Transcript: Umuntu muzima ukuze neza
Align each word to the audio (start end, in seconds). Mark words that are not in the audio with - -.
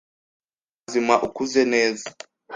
Umuntu 0.03 0.83
muzima 0.83 1.13
ukuze 1.27 1.61
neza 1.73 2.05